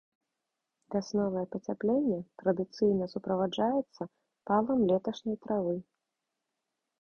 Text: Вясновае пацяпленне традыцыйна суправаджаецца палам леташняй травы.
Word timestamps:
Вясновае 0.93 1.43
пацяпленне 1.55 2.17
традыцыйна 2.43 3.05
суправаджаецца 3.13 4.03
палам 4.53 4.79
леташняй 4.93 5.37
травы. 5.45 5.77